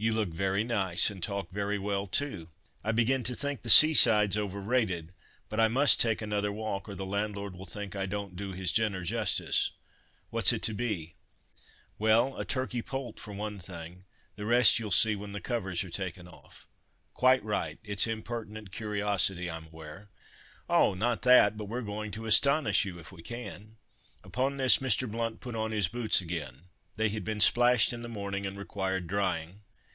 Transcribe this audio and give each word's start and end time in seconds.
"You 0.00 0.12
look 0.12 0.28
very 0.28 0.62
nice, 0.62 1.10
and 1.10 1.20
talk 1.20 1.50
very 1.50 1.76
well 1.76 2.06
too. 2.06 2.50
I 2.84 2.92
begin 2.92 3.24
to 3.24 3.34
think 3.34 3.62
the 3.62 3.68
seaside's 3.68 4.38
overrated; 4.38 5.12
but 5.48 5.58
I 5.58 5.66
must 5.66 6.00
take 6.00 6.22
another 6.22 6.52
walk, 6.52 6.88
or 6.88 6.94
the 6.94 7.04
landlord 7.04 7.56
will 7.56 7.66
think 7.66 7.96
I 7.96 8.06
don't 8.06 8.36
do 8.36 8.52
his 8.52 8.70
dinner 8.70 9.02
justice. 9.02 9.72
What's 10.30 10.52
it 10.52 10.62
to 10.62 10.72
be?" 10.72 11.16
"Well, 11.98 12.38
a 12.38 12.44
turkey 12.44 12.80
poult 12.80 13.18
for 13.18 13.32
one 13.32 13.58
thing; 13.58 14.04
the 14.36 14.46
rest 14.46 14.78
you'll 14.78 14.92
see 14.92 15.16
when 15.16 15.32
the 15.32 15.40
covers 15.40 15.82
are 15.82 15.90
taken 15.90 16.28
off." 16.28 16.68
"Quite 17.12 17.42
right. 17.42 17.80
It's 17.82 18.06
impertinent 18.06 18.70
curiosity, 18.70 19.50
I'm 19.50 19.66
aware." 19.66 20.10
"Oh! 20.68 20.94
not 20.94 21.22
that, 21.22 21.56
but 21.56 21.64
we're 21.64 21.82
going 21.82 22.12
to 22.12 22.26
astonish 22.26 22.84
you, 22.84 23.00
if 23.00 23.10
we 23.10 23.20
can." 23.22 23.78
Upon 24.22 24.58
this 24.58 24.78
Mr. 24.78 25.10
Blount 25.10 25.40
put 25.40 25.56
on 25.56 25.72
his 25.72 25.88
boots 25.88 26.20
again; 26.20 26.68
they 26.94 27.08
had 27.08 27.24
been 27.24 27.40
splashed 27.40 27.92
in 27.92 28.02
the 28.02 28.08
morning, 28.08 28.46
and 28.46 28.56
required 28.56 29.08
drying. 29.08 29.62